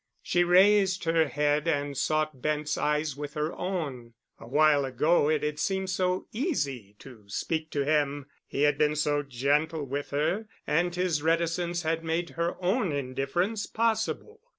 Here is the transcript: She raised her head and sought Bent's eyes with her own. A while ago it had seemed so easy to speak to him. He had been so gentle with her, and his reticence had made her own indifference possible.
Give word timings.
She 0.23 0.43
raised 0.43 1.03
her 1.03 1.27
head 1.27 1.67
and 1.67 1.95
sought 1.95 2.41
Bent's 2.41 2.75
eyes 2.75 3.15
with 3.15 3.35
her 3.35 3.53
own. 3.53 4.13
A 4.39 4.47
while 4.47 4.83
ago 4.83 5.29
it 5.29 5.43
had 5.43 5.59
seemed 5.59 5.91
so 5.91 6.25
easy 6.31 6.95
to 6.97 7.25
speak 7.29 7.69
to 7.69 7.85
him. 7.85 8.25
He 8.47 8.63
had 8.63 8.79
been 8.79 8.95
so 8.95 9.21
gentle 9.21 9.85
with 9.85 10.09
her, 10.09 10.47
and 10.65 10.95
his 10.95 11.21
reticence 11.21 11.83
had 11.83 12.03
made 12.03 12.31
her 12.31 12.55
own 12.63 12.91
indifference 12.91 13.67
possible. 13.67 14.39